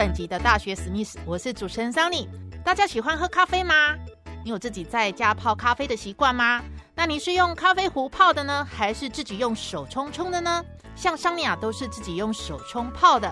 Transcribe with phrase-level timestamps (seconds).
[0.00, 2.26] 本集的大学史密斯，我是主持人桑尼。
[2.64, 3.94] 大家喜欢喝咖啡吗？
[4.42, 6.62] 你有自己在家泡咖啡的习惯吗？
[6.94, 10.64] 那你是用咖啡壶泡的呢，还是自己用手冲冲的呢？
[10.96, 13.30] 像桑尼啊都是自己用手冲泡的，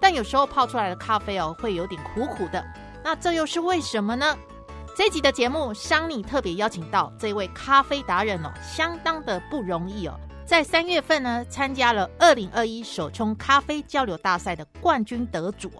[0.00, 2.60] 但有时候泡出来的咖啡哦，会有点苦苦的。
[3.04, 4.36] 那这又是为什么呢？
[4.96, 10.18] 这集的节目，桑尼特别邀请到这位咖啡达人哦，相当的不容易哦。
[10.44, 15.70] 在三月份呢，参加了二零二一手冲咖啡交流大赛的冠军得主。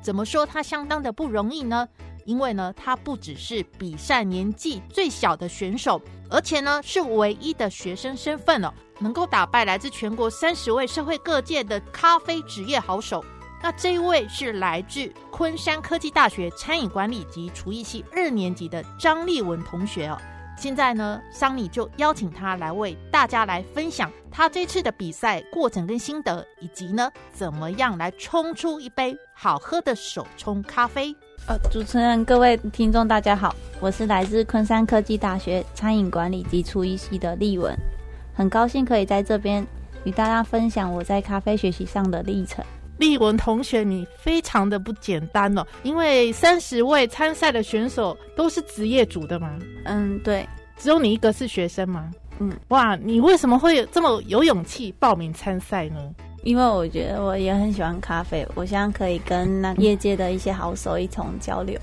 [0.00, 1.88] 怎么说他相当的不容易呢？
[2.24, 13.24] 因为呢，他不只是比赛年纪最小的选手，而且呢是唯一的学生身份哦，能够打败来自全国三十位社会各界的咖啡职业好手。
[13.62, 20.18] 那这一位是来自昆山科技大学餐饮管理及厨艺系二年级的张立文同学哦。
[20.58, 31.10] 现在呢，桑尼就邀请他来为大家来分享他这次的比赛过程跟心得，以及呢怎么样来冲出一杯好喝的手冲咖啡。
[31.48, 37.74] 呃，主持人、各位听众，大家好，我是来自昆山科技大学餐饮管理及厨艺系的丽文，
[38.34, 39.66] 很高兴可以在这边
[40.04, 42.62] 与大家分享我在咖啡学习上的历程。
[42.98, 49.58] 丽文同学，你非常的不简单哦，因为三十位参赛的选手都是职业组的吗？
[49.84, 52.10] 嗯，对，只有你一个是学生吗？
[52.38, 56.00] 嗯，哇，你为什么会这么有勇气报名参赛呢？
[56.42, 61.76] 因为我觉得我也很喜欢咖啡，我希望可以跟那业界的一些好手一同交流。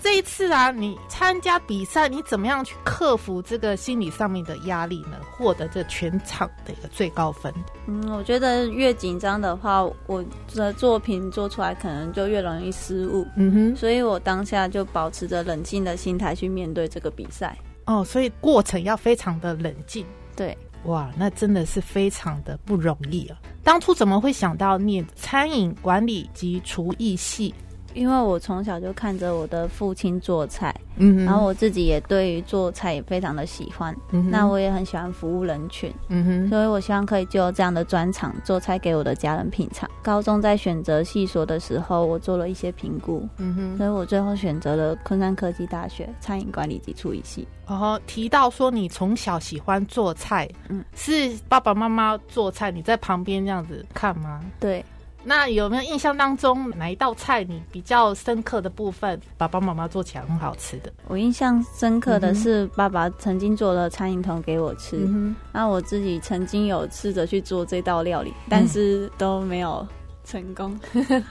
[0.00, 5.18] 这一次啊，你参加比赛，你怎么样去克服这个心理上面的压力呢？
[5.36, 7.52] 获得这全场的一个最高分？
[7.88, 13.26] 嗯，我觉得越紧张的话，我的作品做出来可能就越容易失误。
[13.36, 17.58] 嗯哼，所以我当下就保持着冷静的心态去面对这个比赛。
[17.88, 20.06] 哦，所以过程要非常的冷静。
[20.36, 20.56] 对。
[20.84, 23.36] 哇，那真的是非常的不容易啊！
[23.64, 27.52] 当初怎么会想到念餐饮管理及厨艺系？
[27.98, 39.90] 因为我从小就看着我的父亲做菜，嗯，然后我自己也对于做菜也非常的喜欢，嗯，那我也很喜欢服务人群，嗯哼，所以我希望可以就这样的专长做菜给我的家人品尝。
[40.00, 47.46] 高中在选择系所的时候，我做了一些评估，嗯哼，所以我最后选择了昆山科技大学餐饮管理及厨艺系。
[47.66, 54.40] 哦，提到说你从小喜欢做菜，嗯，是爸爸妈妈做菜，你在旁边这样子看吗？
[54.60, 54.84] 对。
[55.28, 60.90] 那有没有印象当中哪一道菜你比较深刻的部分，爸爸妈妈做起来很好吃的？
[61.06, 65.06] 我印象深刻的是爸爸曾经做了苍蝇头给我吃，
[65.52, 69.86] 那我自己曾经有试着去做这道料理，但是都没有
[70.24, 70.80] 成功。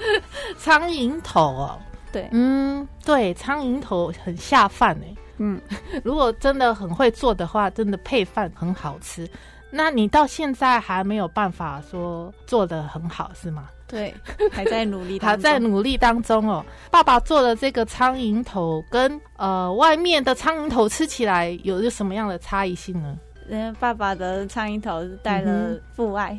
[0.59, 1.79] 苍蝇头哦，
[2.11, 5.59] 对，嗯，对，苍蝇头很下饭哎，嗯，
[6.03, 9.27] 如果真的很会做的话，真的配饭很好吃。
[9.71, 13.67] 那你到现在还没有办法说做的很好是吗？
[13.87, 14.13] 对，
[14.51, 16.65] 还在努力，还在努力当中哦。
[16.91, 23.17] 爸爸做的这个苍蝇头跟呃外面的苍蝇头吃起来有着什么样的差异性呢？
[23.49, 26.37] 嗯，爸爸的苍蝇头带了父爱，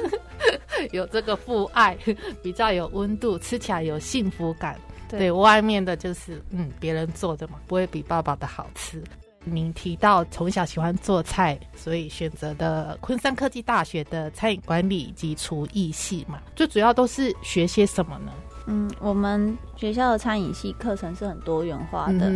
[0.92, 1.96] 有这个父爱，
[2.42, 4.78] 比较有温度，吃起来有幸福感。
[5.08, 9.02] 对，外面的就是嗯别人做的嘛，不会比爸爸的好吃。
[9.48, 18.32] 您提到从小喜欢做菜，所以选择的昆山科技大学的餐饮管理及厨艺系嘛，最主要都是学些什么呢？
[18.66, 22.32] 嗯，我们学校的餐饮系课程是很多元化的，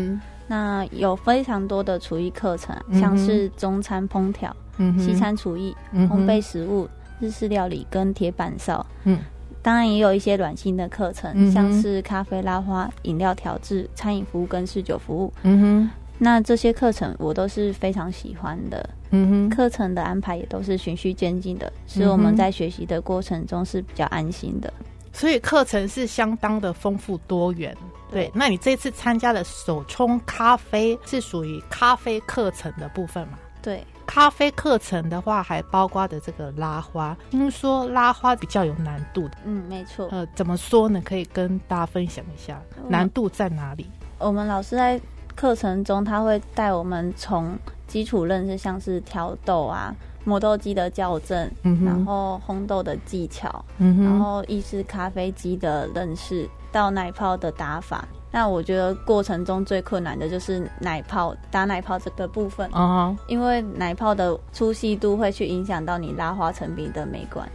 [0.47, 4.55] 那有非常多的厨艺课程，像是中餐烹调、
[4.97, 8.87] 西餐厨艺、烘焙食物、日式料理跟铁板烧。
[9.03, 9.19] 嗯，
[9.61, 15.33] 当然也有一些软性的课程，像是咖啡拉花、饮料调制、餐饮服务跟侍酒服务。
[15.43, 15.91] 嗯哼。
[16.23, 24.71] 那这些课程我都是非常喜欢的，嗯哼，课程的安排也都是循序渐进的，使我们在学习的过程中是比较安心的。
[25.15, 27.75] 所以课程是相当的丰富多元。
[28.11, 33.39] 对，那你这次参加的手冲咖啡是属于咖啡课程的部分吗？
[33.63, 39.39] 对，咖啡课程的话还包括的这个拉花，听说拉花比较有难度的。
[39.47, 40.07] 嗯，没错。
[40.11, 41.01] 呃，怎么说呢？
[41.03, 43.87] 可以跟大家分享一下难度在哪里？
[44.19, 45.01] 我们老师在。
[45.41, 49.91] 课程中，他会带我们从基础认识，像是挑豆啊、
[50.23, 51.51] 磨豆机的校正，
[51.83, 58.07] 然后烘豆的技巧，然后意式咖啡机的认识，到奶泡的打法。
[58.31, 67.51] 那我觉得过程中最困难的就是奶泡打奶泡这个部分啊，因为奶泡的粗细度会去影响到你拉花成品的美观。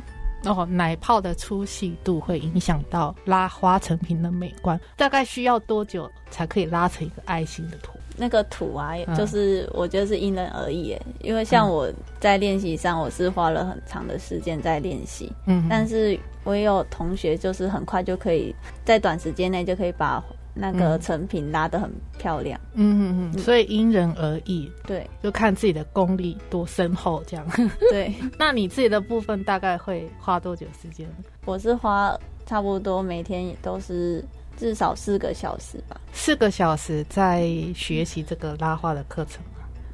[0.49, 4.79] 哦，奶泡的粗细度会影响到拉花成品的美观。
[4.95, 7.93] 大概需要多久才可以拉成一个爱心的图？
[8.17, 18.55] 那个图啊，就是我觉得是因人而异因为像我在练习上，我是花了很长的时间在练习，嗯，但是我也有同学就是很快就可以
[18.85, 20.23] 在短时间内就可以把
[20.55, 27.45] 那个成品拉的很漂亮，嗯嗯嗯，所以因人而异，对，就看自己的功力多深厚这样，
[27.91, 28.11] 对。
[28.39, 31.07] 那你自己的部分大概会花多久时间？
[31.45, 34.25] 我是花差不多每天也都是。
[34.57, 39.43] 至少四个小时吧，四个小时在学习这个拉花的课程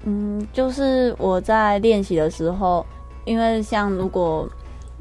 [0.05, 2.85] 嗯，就是我在练习的时候，
[3.25, 4.47] 因为像如果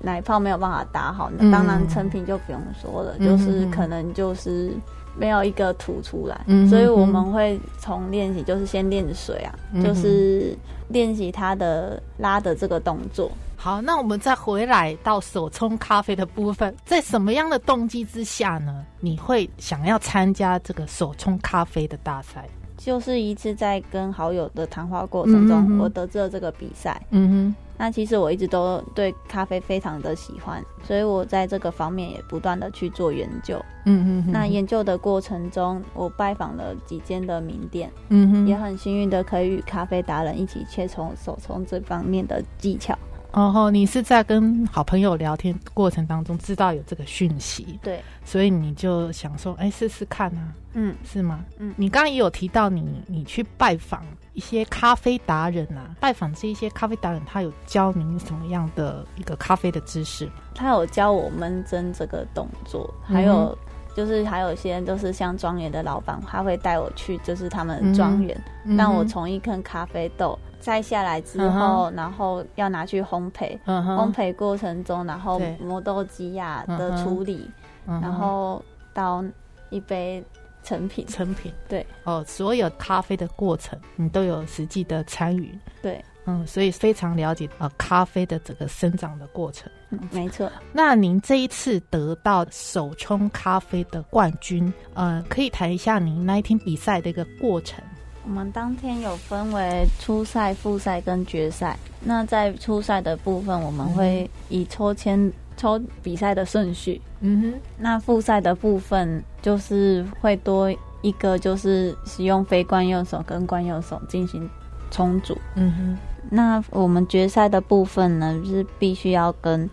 [0.01, 4.73] 奶泡没有办法打好，那当然成品就不用说了，就是可能就是
[5.20, 6.40] 没有一个吐出来。
[6.69, 10.56] 所以我们会从练习，就是先练水啊，就是
[10.88, 13.31] 练习它的拉的这个动作。
[13.56, 18.87] 好，那我们再回来到手冲咖啡的部分，在什么样的动机之下呢？
[19.00, 22.49] 你会想要参加这个手冲咖啡的大赛？
[22.78, 26.99] 就是一次在跟好友的谈话过程中，我得知了这个比赛。
[27.11, 33.59] 嗯哼，那其实我一直都对咖啡非常的喜欢，所以我在这个方面也不断的去做研究。
[33.87, 37.91] 嗯嗯，那研究的过程中，我拜访了几间的名店。
[38.11, 42.94] 嗯哼，也很幸运的可以与咖啡达人一起切磋手冲这方面的技巧。
[43.32, 51.44] 哦吼，你是在跟好朋友聊天过程当中知道有这个讯息，对，所以你就想说，哎，试试看啊，嗯，是吗？
[51.59, 60.29] 嗯，你刚刚也有提到你你去拜访一些咖啡达人啊，拜访这一些咖啡达人，他有教您什么样的一个咖啡的知识？
[60.55, 63.56] 他有教我闷蒸这个动作，还有
[63.95, 68.41] 就是还有一些都是像庄园的老板，他会带我去，就是他们庄园，
[68.77, 70.39] 让我从一坑咖啡豆。
[70.61, 77.51] 摘下来之后，然后要拿去烘焙，烘焙过程中，然后磨豆机呀的处理，
[77.87, 79.25] 然后到
[79.71, 80.23] 一杯
[80.63, 81.07] 成品。
[81.07, 81.51] 成品。
[81.67, 81.87] 对。
[82.05, 85.59] 哦，所有咖啡的过程你都有实际的参与。
[85.81, 89.70] 对，嗯，所以非常了解呃咖啡的整个生长的过程。
[90.11, 90.50] 没错。
[90.72, 97.82] 那您这一次得到手冲咖啡的冠军，呃，可以谈一下您那一天比赛的一个过程。
[98.25, 101.76] 我们当天有分为初赛、复赛跟决赛。
[102.02, 107.00] 那在初赛的部分，我们会以抽签抽比赛的顺序。
[107.20, 107.61] 嗯哼。
[107.78, 110.70] 那复赛的部分就是会多
[111.02, 114.49] 一个，就是使用非惯用手跟惯用手进行
[114.90, 115.37] 冲煮。
[115.56, 115.99] 嗯哼。
[116.31, 119.69] 那我们决赛的部分呢，是必须要跟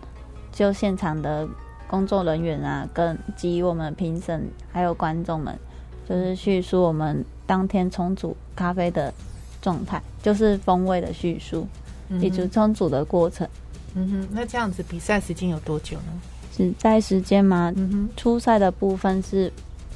[0.52, 1.48] 就现场的
[1.86, 5.58] 工作人员啊，跟及我们评审还有观众们，
[6.06, 7.24] 就是叙述我们。
[7.48, 9.10] 当天冲煮咖啡的
[9.62, 11.66] 状态，就是风味的叙述，
[12.20, 13.48] 以及冲煮的过程。
[13.94, 16.12] 嗯哼，那这样子比赛时间有多久呢？
[16.58, 17.72] 比赛时间吗？
[17.74, 19.50] 嗯哼，初赛的部分是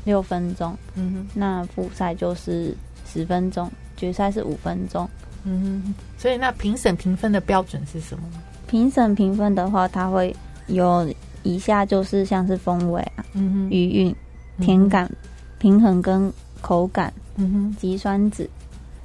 [0.06, 0.74] 六分钟。
[0.94, 2.74] 嗯哼，那复赛就是
[3.06, 5.06] 十分钟，决赛是五分钟。
[5.44, 8.24] 嗯哼，所以那评审评分的标准是什么？
[8.66, 10.34] 评审评分的话，它会
[10.66, 11.12] 有
[11.42, 14.16] 以下就是像是风味啊，嗯哼，余韵、
[14.58, 15.10] 甜感、
[15.58, 17.12] 平衡跟口感。
[17.36, 18.46] 嗯哼，及酸酯，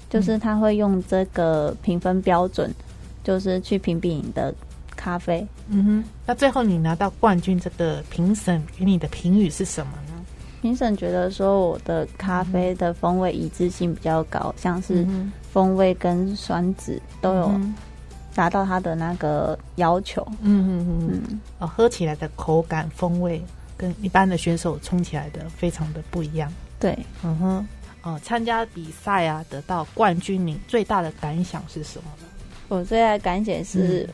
[0.10, 2.70] 就是他会用这个评分标准，
[3.24, 4.54] 就是去评比你的
[4.98, 5.48] 咖啡。
[5.70, 10.07] 嗯哼，那最后你拿到冠军，这个评审给你的评语是什么呢？
[10.62, 15.06] 评审觉得说我的咖啡的风味一致性比较高，像是
[15.52, 17.62] 风味跟酸质都有
[18.34, 20.26] 达到他的那个要求。
[20.42, 23.42] 嗯嗯嗯，哦，喝起来的口感风味
[23.76, 26.52] 跟一般的选手冲起来的非常的不一样。
[26.80, 27.68] 对，嗯哼。
[28.04, 32.28] 哦，参加比赛啊，得到冠军，你最大的感想是什么呢？
[32.70, 34.08] 我最大的感想是，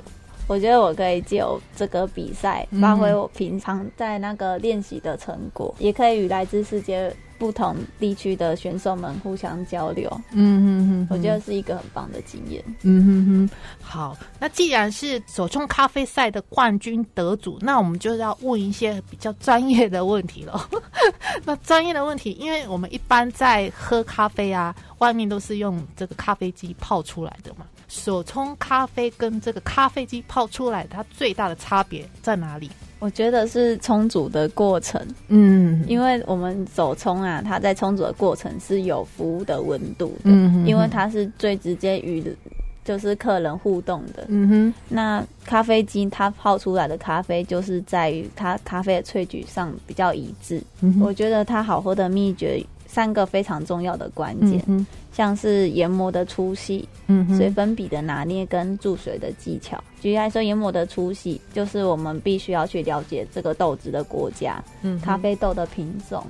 [0.48, 7.14] 我觉得我可以借由这个比赛，发挥我平常在那个练习的成果，也可以与来自世界。
[7.44, 12.64] 不同地区的选手们互相交流，嗯哼哼，我觉得是一个很棒的经验。
[12.84, 13.50] 嗯哼哼，
[13.82, 20.70] 好，那既然是手冲咖啡赛的冠军得主，那我们就要问一些比较专业的问题了。
[21.44, 27.66] 那专业的问题，因为我们一般在喝咖啡啊，外面都是用这个咖啡机泡出来的嘛。
[27.90, 32.72] 手冲咖啡跟这个咖啡机泡出来，它最大的差别在哪里？
[33.04, 42.24] 我觉得是冲煮的过程，嗯，因为我们手冲啊，它在冲煮的过程是有服务的温度的，嗯，因为它是最直接与
[42.86, 44.26] 就是客人互动的。
[44.30, 50.62] 嗯哼，那咖啡机它泡出来的咖啡，就是在于它咖啡的萃取上比较一致。
[51.02, 52.62] 我觉得它好喝的秘诀
[52.94, 56.88] 三个非常重要的关键，像是研磨的粗细、
[57.36, 59.84] 水粉比的拿捏跟注水的技巧。
[60.00, 64.64] 举例来说，研磨的粗细就是我们必须要去了解这个豆子的国家、
[65.02, 66.24] 咖啡豆的品种、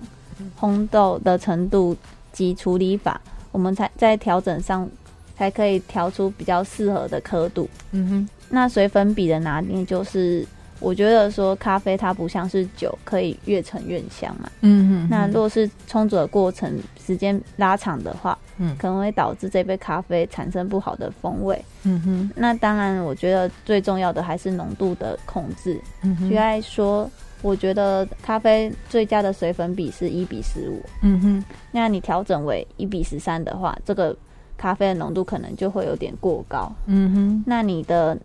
[0.58, 1.94] 烘豆的程度
[2.32, 3.20] 及处理法，
[3.52, 4.90] 我们才在调整上。
[5.36, 7.68] 才可以调出比较适合的刻度。
[7.90, 10.46] 嗯哼，那水粉比的拿捏，就是
[10.80, 14.52] 我觉得说咖啡它不像是酒，可以越陈越香嘛。
[14.62, 21.64] 嗯哼，那若是冲煮的过程时间拉长的话，嗯，可能会导致这杯咖啡产生不好的风味。
[21.84, 25.80] 嗯哼，那当然，我觉得最重要的还是浓度的控制。
[26.02, 27.10] 嗯哼，举例说，
[27.42, 30.82] 我觉得咖啡最佳的水粉比是一比十五。
[31.02, 34.16] 嗯哼，那你调整为一比十三的话，这个。
[34.56, 37.44] 咖啡的浓度可能就会有点过高，嗯哼。
[37.46, 38.18] 那你的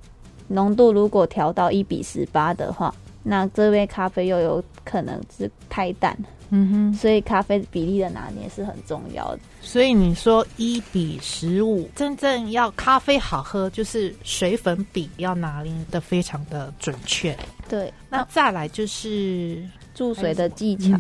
[0.48, 6.16] 浓度如果调到一比十八的话，那这杯咖啡又有可能是太淡，
[6.50, 6.94] 嗯哼。
[6.94, 9.40] 所以咖啡比例的拿捏是很重要的。
[9.60, 17.36] 所以你说一比十五，真正要咖啡好喝，就是水粉比要拿捏的非常的准确。
[17.68, 19.62] 对，那再来就是
[19.94, 20.98] 注水的技巧。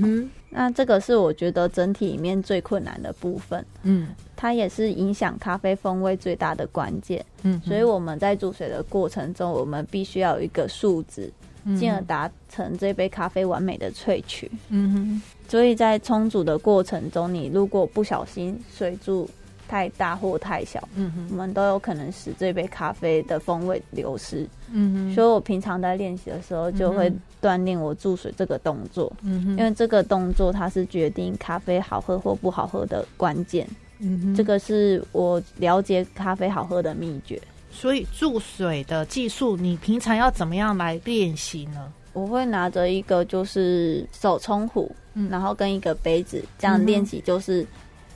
[0.50, 11.30] 那这个是我觉得整体里面最困难的部分，嗯，它也是影响咖啡风味最大的关键，嗯，所以我们在煮水的过程中，我们必须要有一个数值，
[11.78, 19.28] 进而达成这杯咖啡完美的萃取，嗯哼，所以在冲煮的过程中，你如果不小心水柱。
[19.68, 25.14] 太大或太小，嗯哼，我们都有可能使这杯咖啡的风味流失，嗯哼。
[25.14, 34.34] 所以我平常在练习的时候，就会锻炼我注水这个动作，嗯哼，因为这个动作它是决定咖啡好喝或不好喝的关键，嗯哼。
[34.34, 37.40] 这个是我了解咖啡好喝的秘诀。
[37.70, 41.92] 所以注水的技术，你平常要怎么样来练习呢？
[42.14, 44.90] 我会拿着一个就是手冲壶，
[45.30, 47.66] 然后跟一个杯子这样练习，就是。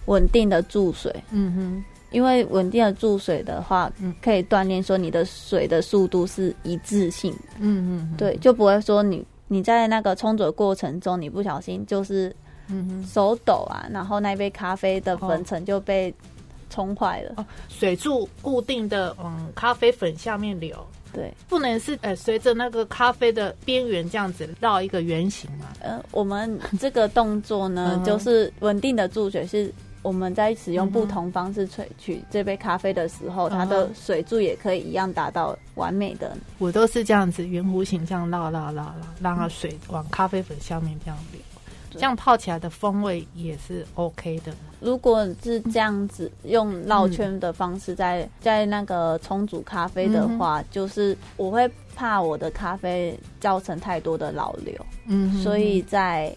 [0.07, 12.35] 稳定的注水，嗯哼，因为稳定的注水的话，嗯，可以锻炼说你的水的速度是一致性，嗯嗯，对，就不会说你你在那个冲煮过程中，你不小心就是，
[12.69, 16.13] 嗯哼，手抖啊，然后那杯咖啡的粉尘就被
[16.69, 17.35] 冲坏了。
[17.37, 20.77] 哦，水柱固定的往咖啡粉下面流。
[21.15, 25.67] 对，不能是呃随着那个咖啡的边缘这样子绕一个圆形嘛。
[25.81, 29.71] 呃，我们这个动作呢，就是稳定的注水，是
[30.03, 36.37] 我们在使用不同方式萃取这杯咖啡的时候，它的水柱也可以一样达到完美的。
[36.59, 41.41] 我都是这样子圆弧形这样绕绕绕绕，让它水往咖啡粉下面这样流。
[41.95, 44.53] 这样泡起来的风味也是 OK 的。
[44.81, 54.75] 如果是这样子用绕圈的方式在在那个冲煮咖啡的话，就是我会怕我的咖啡造成太多的老流。
[55.07, 56.35] 嗯，所以在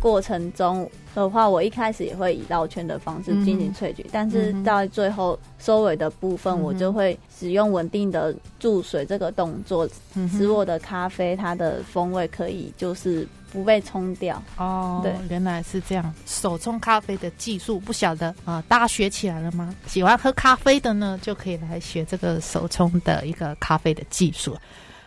[0.00, 0.90] 过程中
[1.22, 9.88] 的话，我一开始也会以绕圈的方式进行萃取，但是到最后收尾的部分，我就会使用稳定的注水这个动作，
[10.30, 13.26] 使我的咖啡它的风味可以就是。
[13.52, 16.12] 不被冲掉哦，对，原来是这样。
[16.26, 19.74] 手冲咖啡的技术不晓得啊，大家学起来了吗？
[19.86, 24.54] 喜欢喝咖啡的呢，就可以来学这个手冲的一个咖啡的技术。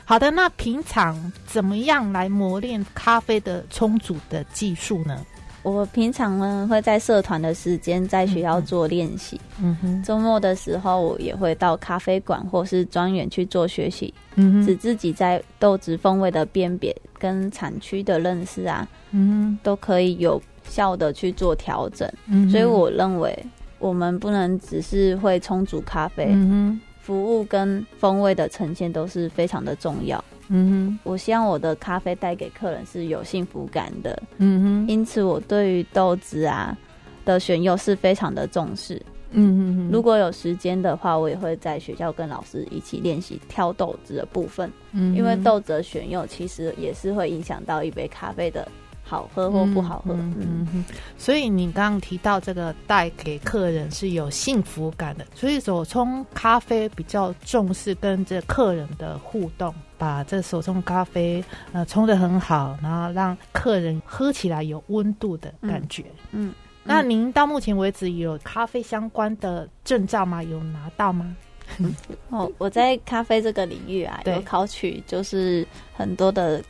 [0.04, 5.24] 好的，那平常怎么样来磨练咖啡的冲煮的技术呢？
[5.62, 23.38] 我平常呢会在社团的时间在学校做练习，嗯哼，周末的时候我也会到咖啡馆或是庄园去做学习，嗯哼，使自己在豆子风味的辨别跟产区的认识啊，嗯哼，都可以有效的去做调整，嗯，所以我认为
[23.80, 30.24] 我们不能只是会冲煮咖啡，嗯哼，服务跟风味的呈现都是非常的重要。
[30.50, 34.22] 嗯哼，我希望我的咖啡带给客人是有幸福感的。
[34.38, 36.78] 嗯哼，因此我对于豆子啊
[37.24, 39.02] 的选用是非常的重视。
[39.32, 44.72] 嗯哼哼，如果有时间的话，我也会在学校跟老师一起练习挑豆子的部分。
[44.92, 48.68] 嗯，因为豆子的选用其实也是会影响到一杯咖啡的。
[49.10, 50.86] 好喝或不好喝，嗯哼，
[51.18, 66.06] 所以你刚刚提到这个带给客人是有幸福感的，所以手冲咖啡比较重视跟这客人的互动，把这手冲咖啡呃冲的很好，然后让客人喝起来有温度的感觉。
[66.32, 70.44] 嗯，那您到目前为止有咖啡相关的证照吗？
[70.44, 71.36] 有拿到吗？
[72.30, 76.64] 哦，我在咖啡这个领域啊，有考取就是很多的。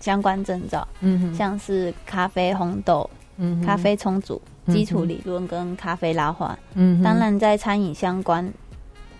[0.00, 8.52] 相关证照，嗯，像是咖啡烘豆、嗯，咖啡冲煮基础理论跟咖啡拉花，嗯，当然在餐饮相关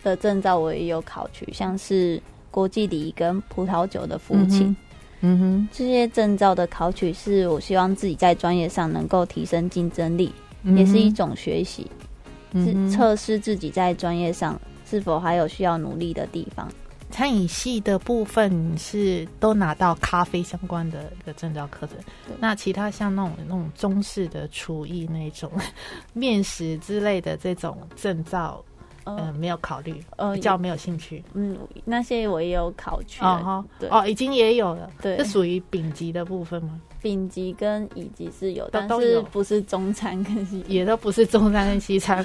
[0.03, 2.21] 的证照我也有考取，像是
[2.51, 4.75] 国际礼仪跟葡萄酒的服勤。
[5.21, 10.33] 嗯哼，这些证照的考取是我希望自己在专业上能够提升竞争力，
[10.77, 11.91] 也是一种学习，
[12.55, 16.69] 是测试自己在专业上是否还有需要努力的地方。
[17.11, 21.97] 餐饮系的部分是都拿到咖啡相关的一个证照课程，
[22.39, 25.51] 那其他像那种那种中式的厨艺那种
[26.13, 28.65] 面食之类的这种证照。
[29.11, 31.25] 嗯，没有考虑，呃，比较没有兴趣。
[31.33, 33.23] 嗯，那些我也有考取。
[33.23, 34.91] 哦哈，对，哦，已经也有了。
[35.01, 36.79] 对，是属于丙级的部分吗？
[37.01, 42.23] 丙级跟乙级是有，但是不是中餐跟西，也都不是中餐跟西餐。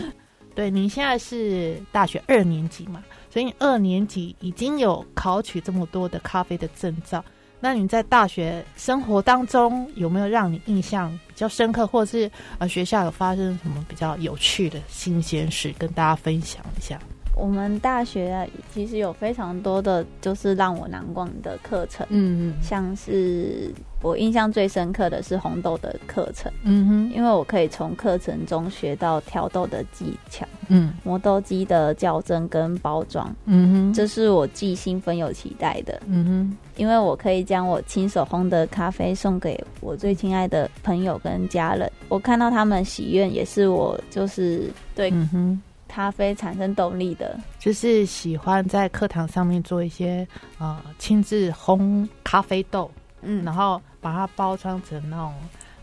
[0.54, 3.02] 对，您现在是大学二年级嘛，
[3.34, 7.26] 所以二年级已经有考取这么多的咖啡的证照。
[7.60, 17.00] 那你在大学生活当中有没有让你印象比较深刻，或是呃学校有发生什么比较有趣的新鲜事，跟大家分享一下？
[17.36, 23.72] 我们大学啊其实有非常多的就是让我难忘的课程，嗯嗯，像是
[24.02, 45.62] 我印象最深刻的是红豆的课程，嗯哼，因为我可以从课程中学到挑豆的技巧，嗯，磨豆机的校正跟包装，嗯哼，这是我既兴奋又期待的，嗯哼，因为我可以将我亲手烘的咖啡送给我最亲爱的朋友跟家人，我看到他们喜悦，也是我就是对，嗯哼。
[45.94, 52.90] 咖啡产生动力的，就是喜欢在课堂上面做一些呃亲自烘咖啡豆，
[53.22, 55.32] 嗯，然后把它包装成那种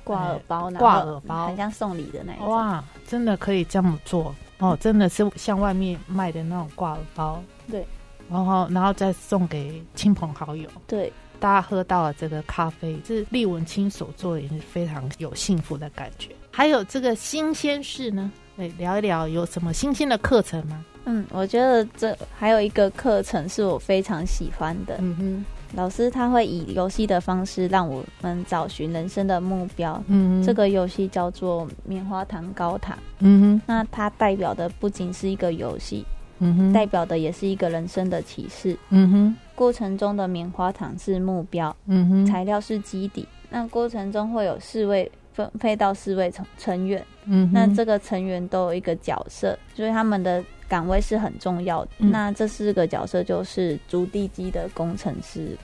[0.02, 2.48] 挂耳包，挂耳包，很像送礼的那种。
[2.48, 4.76] 哇，真的可以这么做哦！
[4.80, 7.40] 真的是像外面卖的那种挂耳包，
[7.70, 7.86] 对，
[8.28, 16.30] 然后然后再送给亲朋好友，对，大家喝到了这个咖啡，是利文亲手做的，也是非常有幸福的感觉。
[16.50, 18.28] 还有这个新鲜事呢。
[18.56, 20.84] 聊一聊有什么新鲜的课程吗？
[21.06, 24.96] 嗯，我觉得这还有一个课程是我非常喜欢的。
[24.98, 30.02] 嗯哼，老师他会以游戏的方式让我们找寻人生的目标。
[30.08, 32.98] 嗯这个游戏叫做棉花糖高塔。
[33.20, 36.04] 嗯哼，那它代表的不仅是一个游戏，
[36.40, 38.76] 嗯哼，代表的也是一个人生的启示。
[38.90, 43.26] 嗯哼，过程中的棉花糖是目标，嗯哼，材料是基底。
[43.48, 45.10] 那过程中会有四位。
[45.32, 51.90] 分配到四位成成员，嗯，那这个成员都有一个角色，所以他们的岗位是很重要的。
[51.98, 55.56] 那这四个角色就是筑地基的工程师、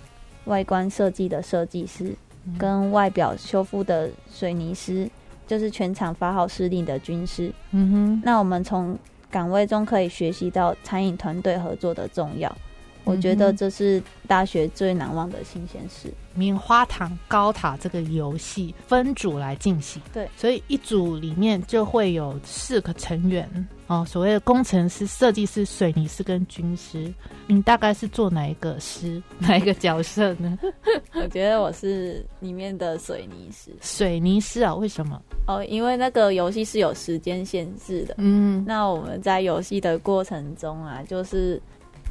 [0.44, 2.14] 外观设计的设计师、
[2.56, 5.10] 跟外表修复的水泥师，
[5.46, 7.52] 就是全场发号施令的军师。
[7.72, 8.96] 嗯哼，那我们从
[9.28, 12.56] 岗位中可以学习到餐饮团队合作的重要。
[13.06, 16.12] 我觉得这是大学最难忘的新鲜事。
[16.34, 23.48] 棉花糖高塔这个游戏分组来进行，对，所以一组里面就会有四个成员
[23.86, 27.10] 哦，所谓的工程师、设计师、水泥师跟军师。
[27.46, 30.58] 你大概是做哪一个师， 哪一个角色呢？
[31.14, 33.70] 我觉得我是里面的水泥师。
[33.80, 34.74] 水泥师啊？
[34.74, 35.22] 为什么？
[35.46, 38.14] 哦，因为那个游戏是有时间限制的。
[38.18, 41.62] 嗯，那我们在游戏的过程中啊，就是。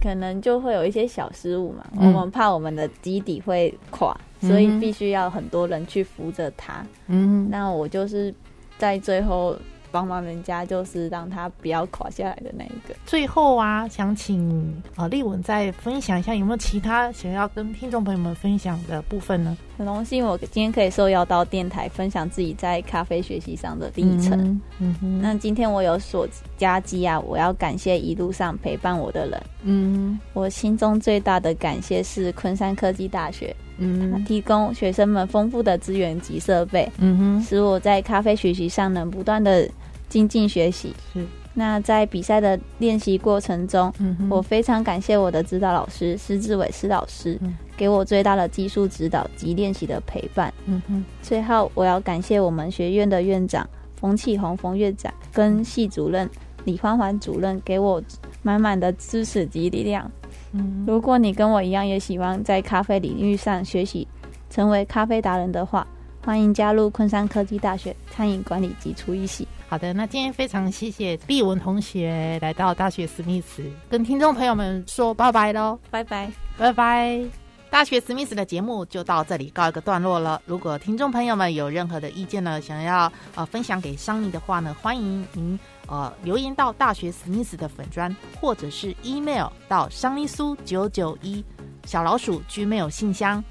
[0.05, 6.85] 可能就会有一些小失误嘛，我们怕我们的基底会垮，所以必须要很多人去扶着它。
[7.07, 8.31] 嗯，那我就是
[8.77, 9.57] 在最后。
[9.95, 12.93] 帮忙人家就是让他不要垮下来的那一个。
[13.05, 19.55] 最后啊，想请啊丽文再分享一下，有没有其他想要跟听众朋友们分享的部分呢？
[19.77, 24.61] 很荣幸我今天可以受邀到电台分享自己在咖啡学习上的历程。
[24.79, 26.27] 嗯哼，那今天我有所
[26.57, 29.41] 加基啊，我要感谢一路上陪伴我的人。
[29.63, 33.55] 嗯，我心中最大的感谢是昆山科技大学。
[33.77, 36.89] 嗯，提供学生们丰富的资源及设备。
[36.97, 39.69] 嗯哼，使我在咖啡学习上能不断的。
[40.09, 41.25] 精进学习是。
[41.57, 43.89] 那在比赛的练习过程中，
[44.29, 47.39] 我非常感谢我的指导老师施志伟施老师，
[47.77, 50.53] 给我最大的技术指导及练习的陪伴。
[50.65, 51.05] 嗯哼。
[51.21, 53.65] 最后，我要感谢我们学院的院长
[53.95, 56.29] 冯启宏冯院长跟系主任
[56.65, 58.03] 李欢欢主任，给我
[58.41, 60.11] 满满的支持及力量。
[60.51, 60.83] 嗯。
[60.85, 64.05] 如果你跟我一样也喜欢在咖啡领域上学习，
[64.49, 65.87] 成为咖啡达人的话，
[66.21, 69.47] 欢迎加入昆山科技大学餐饮管理及厨艺系。
[69.67, 77.25] 好的，那今天非常谢谢毕文同学来到大学史密斯，跟听众朋友们说拜拜喽，拜拜，拜拜。
[77.69, 80.41] 大学史密斯的节目就到这里告一个段落了。
[80.45, 91.43] 如果听众朋友们有任何的意见呢，想要呃分享给桑尼的话呢，欢迎您呃留言到大学史密斯的粉砖，或者是 email 到桑尼苏九九一
[91.85, 93.43] 小老鼠 gmail 信箱。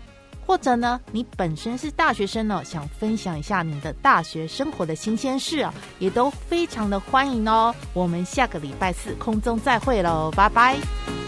[0.47, 7.75] 或者呢，你本身是大学生呢，想分享一下你的大学生活的新鲜事啊，也都非常的欢迎哦。
[7.93, 11.24] 我们下个礼拜四空中再会喽，拜拜。